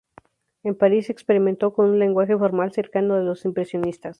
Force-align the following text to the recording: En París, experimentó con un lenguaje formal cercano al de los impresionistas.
En 0.63 0.73
París, 0.73 1.11
experimentó 1.11 1.73
con 1.75 1.85
un 1.91 1.99
lenguaje 1.99 2.35
formal 2.35 2.71
cercano 2.73 3.13
al 3.13 3.19
de 3.19 3.25
los 3.27 3.45
impresionistas. 3.45 4.09